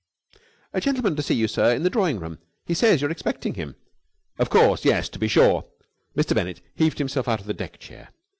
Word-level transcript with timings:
"A 0.73 0.81
gentleman 0.81 1.15
to 1.15 1.21
see 1.21 1.35
you, 1.35 1.47
sir. 1.47 1.75
In 1.75 1.83
the 1.83 1.89
drawing 1.91 2.19
room. 2.19 2.39
He 2.65 2.73
says 2.73 3.01
you 3.03 3.07
are 3.07 3.11
expecting 3.11 3.53
him." 3.53 3.75
"Of 4.39 4.49
course, 4.49 4.83
yes. 4.83 5.07
To 5.09 5.19
be 5.19 5.27
sure." 5.27 5.65
Mr. 6.17 6.33
Bennett 6.33 6.59
heaved 6.73 6.97
himself 6.97 7.27
out 7.27 7.39
of 7.39 7.45
the 7.45 7.53
deck 7.53 7.77
chair. 7.77 8.07